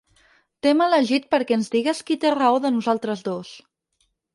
[0.65, 3.57] T'hem elegit perquè ens digues qui té raó de nosaltres dos.